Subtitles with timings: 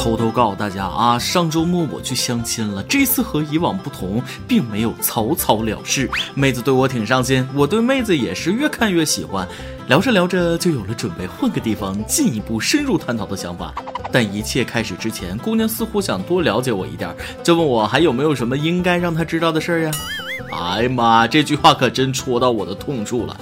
[0.00, 6.08] 偷偷告诉大家啊，上周末我去相亲了，这次和以往不同，并没有草草了事。
[6.34, 9.46] 妹子对我挺上心，我对妹子也是越看越喜欢。
[9.88, 13.74] 聊着聊着，就有了准备换个地方进一步深入探讨的想法。
[14.10, 19.90] 但一切开始之前，姑娘似乎想多了解我一点，就问我还有没有什么应该让她知道的事儿呀？
[20.50, 23.36] 哎呀妈，这句话可真戳到我的痛处了。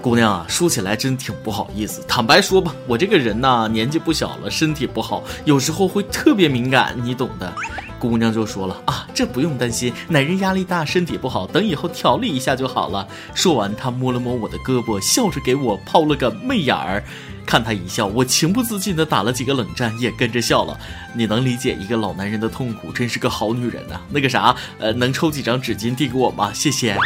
[0.00, 2.02] 姑娘啊，说起来真挺不好意思。
[2.08, 7.52] 坦白说吧，我这个人呐，年纪不小了，身体不好，有时候会特别敏感，你懂的。
[7.98, 13.06] 姑娘就说了啊，这不用担心，男人压力大，身体不好，等以后调理一下就好了。
[13.34, 17.04] 说完，她摸了摸我的胳膊，笑着给我抛了个媚眼儿。
[17.44, 20.78] 看她一笑，我情不自禁的打了几个冷战，也跟着笑了。
[21.14, 24.00] 你能理解一个老男人的痛苦，真是个好女人呐。
[24.08, 26.50] 那个啥，呃，能抽几张纸巾递给我吗？
[26.54, 26.96] 谢谢。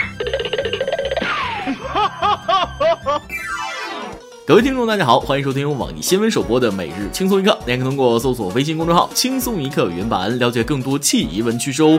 [4.47, 7.59] 各位听众，大家好，欢迎收听由网易新闻首播的每日轻松一刻。
[7.67, 11.99] 您可通过搜索微信公众号“轻松一刻”原版了解更多奇闻趣事哦。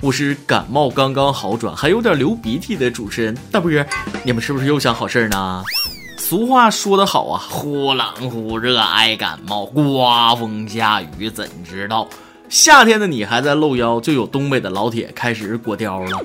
[0.00, 3.70] 我是感冒刚刚好转，还有点流鼻涕的主持人大波。
[4.24, 5.62] 你们是不是又想好事呢？
[6.18, 12.08] 俗话说得好啊，忽冷忽热爱感冒，刮风下雨怎知道？
[12.48, 16.20] 夏天的你还在露腰，就有东北的老铁开始裹貂了。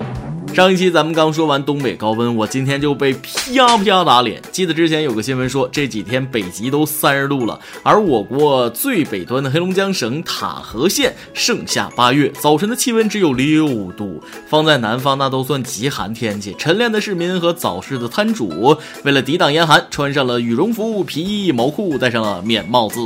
[0.54, 4.42] 上一期咱们刚说完东北高温，我今天就被啪啪打脸。
[4.52, 16.54] 记得之前有个新闻说这几天北极都三十度了，而我国最北端的黑龙江省塔河县盛夏八月早晨的气温只有六度，放在南方那都算极寒天气。
[16.58, 23.00] 晨练的市民和早市的摊主为了抵挡严寒，穿上了羽绒服、皮衣、毛裤，戴上了棉帽子。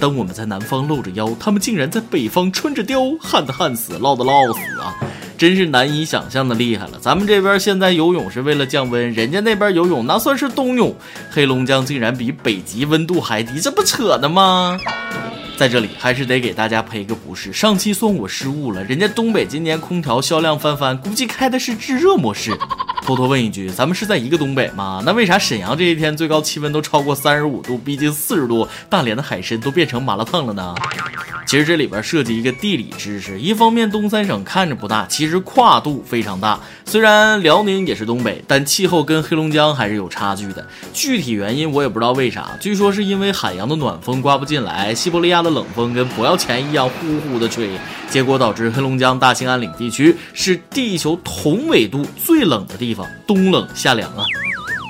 [0.00, 4.96] 当我们在南方露着腰，他们竟然在北方穿着貂，旱的旱死，涝的涝死啊！
[5.42, 6.92] 真是难以想象的厉害了。
[7.00, 10.94] 咱们这边现在游泳是为了降温，人家那边游泳那算是冬泳。
[11.32, 14.78] 黑龙江竟然比北极温度还低，这不扯呢吗？
[15.56, 18.84] 在这里还是得给大家赔个不是，上期算我失误了。
[18.84, 22.56] 人家东北今年空调销量翻番，估计开的是制热模式。
[23.04, 25.02] 偷偷问一句，咱们是在一个东北吗？
[25.04, 28.66] 那为啥沈阳这一天最高气温都超过三十五度，逼近四十度？
[28.88, 30.74] 大连的海参都变成麻辣烫了呢？
[31.44, 36.58] 其实这里边涉及一个地理知识，一方面东三省看着不大，其实跨度非常大。
[36.86, 40.64] 虽然辽宁也是东北，但气候跟黑龙江还是有差距的。
[40.94, 47.68] 具体原因我也不知道为啥，据说是因为海洋的暖风刮不进来，西伯利亚的冷风跟不要钱一样呼呼的吹，
[48.08, 54.24] 结果导致黑龙江大兴安岭地区是地球同纬度最冷的地方，冬冷夏凉啊。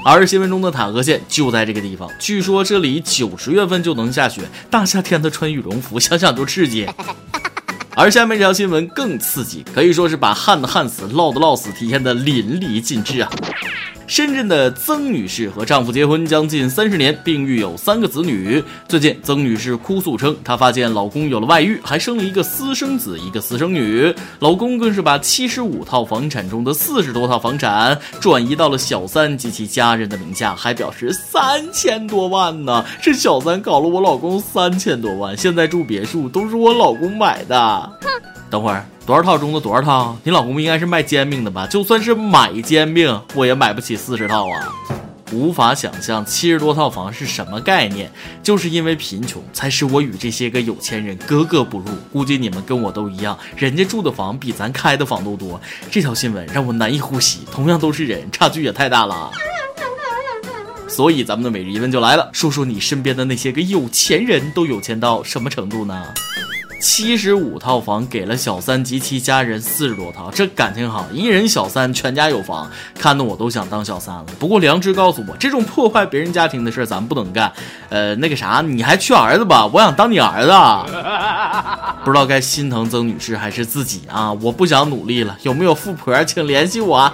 [0.04, 6.88] 而新闻中的塔河县就在这个地方，据说这里九十月份就能下雪，大夏天的穿羽绒服，想想都刺激。
[7.94, 13.30] 而下面这条新闻更刺激，可以说是把旱的旱死，涝的涝死体现的淋漓尽致啊。
[14.12, 18.62] 深圳的曾女士和丈夫结婚将近三十年，并育有三个子女。
[18.86, 24.14] 最近，曾女士哭诉称，她发现老公有了外遇，还生了一个私生子，一个私生女。
[24.40, 37.56] 老公更是把七十五套房产中的四十多套房产转移到了小三及其家人的名下，还表示三千多万呢，是小三搞了我老公三千多万，现在住别墅都是我老公买的。
[38.02, 38.08] 哼
[38.50, 38.84] 等会儿。
[39.04, 40.16] 多少套中的多少套？
[40.22, 41.66] 你老公应该是卖煎饼的吧？
[41.66, 44.68] 就算是买煎饼，我也买不起四十套啊！
[45.32, 48.08] 无法想象七十多套房是什么概念。
[48.44, 51.86] 就是因为贫穷，才使我与这些个有钱人格格不入。
[52.12, 55.60] 估计你们跟我都一样，人家住的房比咱开的房都多。
[55.90, 57.40] 这条新闻让我难以呼吸。
[57.50, 59.32] 同样都是人，差距也太大了。
[60.86, 66.04] 所以咱们的每日一问就来了，说说你身边的那些个有钱人都有钱到什么程度呢？
[66.82, 74.26] 七十五套房给了小三及其家人四十多套，这感情好，一人小三，全家有房，看得我都想当小三了。
[74.40, 77.52] 不过良知告诉我，这种破坏别人家庭的事咱不能干。
[77.88, 79.64] 呃，那个啥，你还缺儿子吧？
[79.64, 80.50] 我想当你儿子。
[82.04, 84.32] 不知道该心疼曾女士还是自己啊？
[84.32, 87.12] 我不想努力了，有没有富婆，请联系我。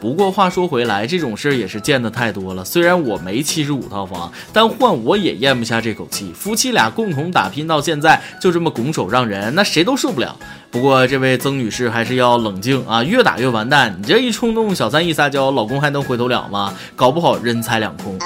[0.00, 2.64] 不过话说回来，这种事儿也是见得太多了。
[2.64, 6.32] 虽然我没七十五套房，但换我也咽不下这口气。
[6.32, 10.36] 夫妻俩共同打拼到现在，就这么拱手让人，那谁都受不了。
[10.70, 13.96] 不过这位曾女士还是要冷静啊，越打越完蛋。
[13.98, 16.72] 你这一冲动，小三一撒娇，老公还能回头了吗？
[16.94, 18.16] 搞不好人财两空。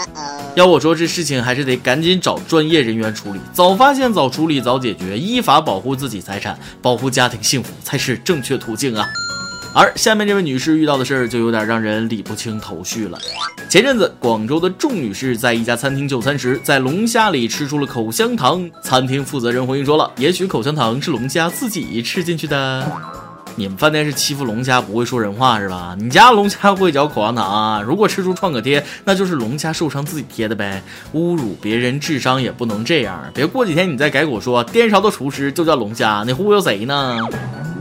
[0.55, 9.07] 要我说，这事情还是得赶紧找专业人员处理，早发现、早处理、早解决，依法保护自己财产，保护家庭幸福才是正确途径啊。
[9.75, 13.19] 而下面这位女士遇到的事儿就有点让人理不清头绪了。
[13.71, 18.71] 前阵子，广州的仲女士在一家餐厅就餐时，在龙虾里吃出了口香糖。
[18.83, 22.87] 餐厅负责人回应说了：“也许口香糖是龙虾自己吃进去的。”
[23.55, 25.97] 你们饭店是欺负龙虾不会说人话是吧？
[25.99, 27.83] 你家龙虾会嚼口香糖啊？
[27.83, 30.83] 如果吃出创可贴，那就是龙虾受伤自己贴的呗。
[31.15, 37.19] 侮辱别人智商也不能这样，别过几天你再改口说颠勺的厨师就叫龙虾，你忽悠谁呢？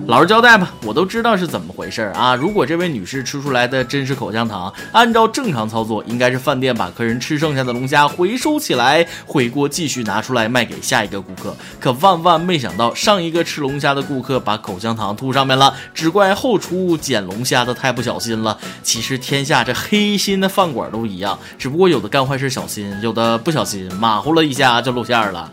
[0.07, 2.35] 老实交代吧，我都知道是怎么回事啊！
[2.35, 11.55] 如果这位女士吃出来的真是口香糖，按照正常操作，应该是饭店把客人吃剩下的龙虾回收起来，回锅继续拿出来卖给下一个顾客。
[11.79, 18.57] 可万万没想到，上一个吃龙虾的顾客把口香糖吐上面了，只怪后厨捡龙虾的太不小心了。
[18.83, 25.49] 其实天下这黑心的饭馆都一样，只不过有的干坏事小心，有的不小心马虎了一下就露馅了。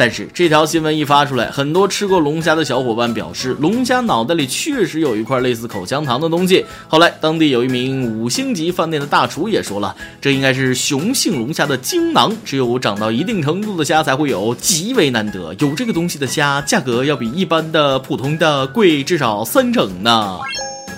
[0.00, 6.64] 但是这条新闻一发出来，很多吃过龙虾的小伙伴表示，龙虾脑袋里确实有一块类似口香糖的东西。
[6.88, 15.54] 后来，当地有一名五星级饭店的大厨也说了，这应该是雄性龙虾的精囊，只有长到一定程度的虾才会有，极为难得。
[15.58, 20.38] 有这个东西的虾，价格要比一般的普通的贵至少三成呢。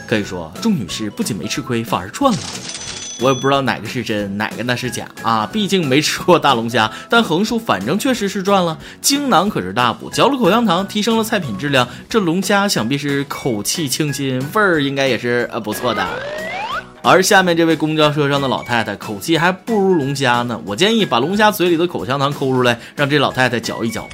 [0.06, 2.38] 可以说，钟女士不仅没吃亏，反而赚了。
[3.20, 5.48] 我也不知道哪个是真，哪个那是假啊！
[5.52, 8.76] 毕竟没吃过大龙虾，但横竖反正确实是赚了。
[9.00, 11.86] 精囊可是大补，嚼了口香糖，提升了菜品质量。
[12.08, 16.04] 这龙虾想必是口气清新，味儿应该也是呃不错的。
[17.02, 20.60] 而下面这位公交车上的老太太，口气还不如龙虾呢。
[20.66, 24.08] 我建议把龙虾嘴里的口香糖抠出来，让这老太太嚼一嚼。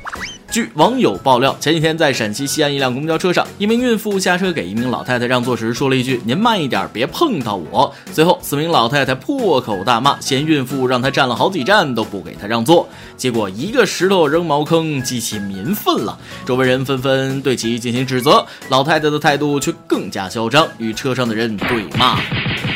[0.59, 16.19] 据网友爆料，前几天在陕西西安一辆公交车上，一名孕妇下车给一名老太太让座时，说了一句：“您慢一点，别碰到我。”随后，四名老太太破口大骂，嫌孕妇让她站了好几站都不给她让座，结果一个石头扔茅坑，激起民愤了。
[16.45, 22.19] 周围人纷纷对其进行指责，老太太的态度却更加嚣张，与车上的人对骂。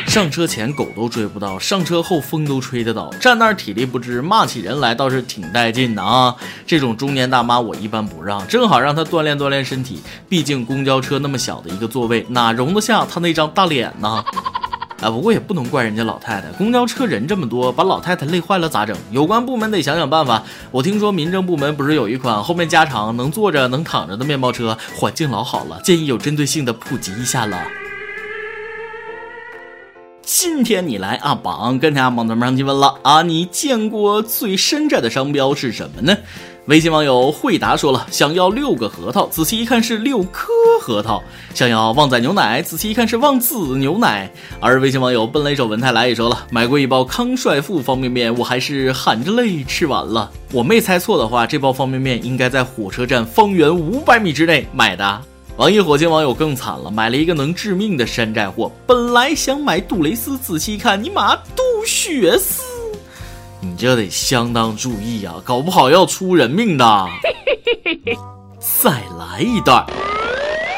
[0.07, 6.35] 上车前狗都追不到，上车后风都吹得倒，站那儿体力不支，骂起人来倒是挺带劲的啊！
[6.67, 10.01] 这种中年大妈我一般不让，正好让她锻炼锻炼身体。
[10.29, 14.23] 毕竟公交车那么小的一个座位，哪容得下她那张大脸呢？
[15.01, 18.95] 啊，不过也不能怪人家老太太，公交车人这么多，把老太太累坏了咋整？
[19.11, 20.43] 有关部门得想想办法。
[20.69, 27.57] 我听说民政部门不是有一款后面加长能坐着能躺着的面包车，环境老好了，建议有针对性的普及一下了。
[30.45, 33.21] 今天你来阿榜跟大家榜咱们上提问了啊！
[33.21, 36.17] 你见过最山寨的商标是什么呢？
[36.65, 40.51] 微信网友惠达说了，想要六个核桃，仔细一看是六颗
[40.81, 41.23] 核桃；
[41.53, 44.29] 想要旺仔牛奶，仔细一看是旺子牛奶。
[44.59, 50.29] 而微信网友奔雷手文泰来也说了，买过一包康帅傅方便面，我还是含着泪吃完了。
[50.51, 55.21] 我没猜错的话，这包方便面应该在火车站方圆五百米之内买的。
[55.55, 58.71] 网易火箭网友更惨了，买了一个能致命的山寨货。
[58.87, 62.63] 本来想买杜蕾斯，仔细一看，尼玛杜雪丝，
[63.61, 67.07] 你这得相当注意啊，搞不好要出人命的。
[68.81, 69.85] 再来一袋。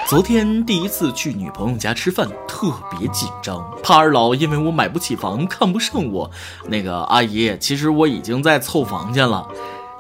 [0.09, 6.29] 昨天第一次去女朋友家吃饭，特别紧张，怕二老因为我买不起房看不上我。
[6.67, 9.47] 那个阿姨，其实我已经在凑房间了。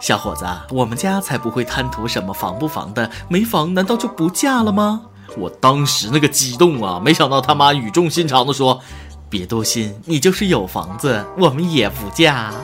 [0.05, 5.01] 小伙子，我们家才不会贪图什么房不房的，没房难道就不嫁了吗？
[5.35, 8.79] 我当时那个激动啊，没想到他妈语重心长的说
[9.31, 12.53] ：“别多心，你就是有房子，我们也不嫁。”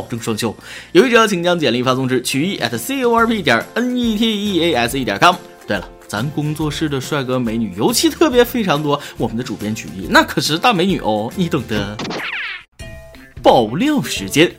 [0.01, 0.55] 保证双休，
[0.93, 5.35] 有意者请将简历发送至曲艺 at c o r p 点 n e t e a s e 点 com。
[5.67, 11.95] 对了，咱工作室的帅哥美女尤其特别非常多，我们的主编曲艺那可是大美女哦，你懂得。
[13.43, 14.51] 爆料时间。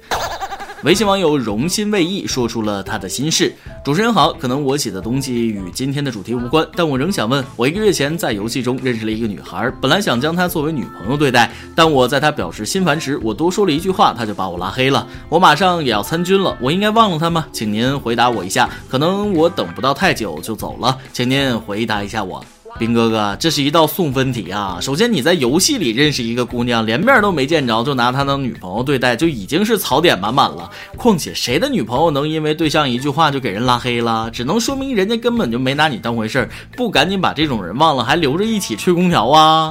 [0.85, 3.55] 微信网友荣心未易说出了他的心事。
[3.85, 15.07] 主持人好，可能我写的东西与今天的主题无关，但我仍想问：我一个月前在游戏中认识了一个女孩，本来想将她作为女朋友对待，但我在她表示心烦时，我多说了一句话，她就把我拉黑了。
[15.29, 17.47] 我马上也要参军了，我应该忘了她吗？
[17.53, 18.69] 请您回答我一下。
[18.89, 22.45] 可能我等不到太久就走了，请您回答一下我。
[22.79, 24.79] 兵哥哥，这是一道送分题啊！
[24.81, 30.71] 首先，你在游戏里认识一个姑娘，连面都没见着，就拿她当女朋友对待，就已经是槽点满满了。
[30.97, 34.31] 况且，谁的女朋友能因为对象一句话就给人拉黑了？
[34.33, 36.51] 只能说明人家根本就没拿你当回事儿。
[36.77, 39.71] 不赶紧把这种人忘了，还留着一起吹空调啊？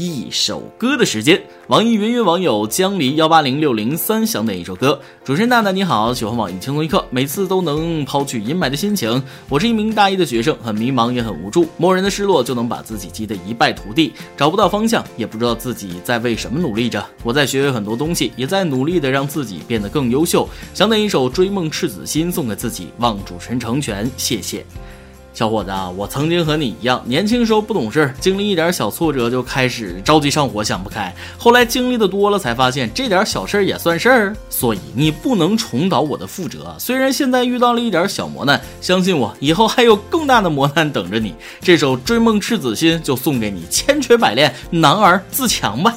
[0.00, 1.38] 一首歌的时间。
[1.66, 4.98] 网易云云网友江离幺八零六零三想点一首歌。
[5.22, 9.22] 主持人娜娜你好，喜欢网易轻松一刻，每次都能抛去阴霾的心情。
[9.50, 17.04] 我是一名大一的学生，很迷茫也很无助，漠然的失落就能把自己击得一败涂地，找不到方向，也不知道自己在为什么努力着。
[17.22, 20.48] 我在学很多东西，也在努力的让自己变得更优秀。
[20.72, 24.64] 想点一首《追梦赤子心》送给自己，望主持人成全，谢谢。
[25.32, 31.14] 小伙子，我曾经和你一样，年轻时候不懂事，经历一点小挫折就开始着急上火，想不开。
[31.38, 34.36] 后来经历的多了，才发现这点小事儿也算事儿。
[34.48, 36.76] 所以你不能重蹈我的覆辙。
[36.78, 41.34] 虽然现在遇到了一点小磨难，相信我，以后还有更大的磨难等着你。
[41.62, 45.96] 这首《追梦赤子心》就送给你，千锤百炼，男儿自强吧。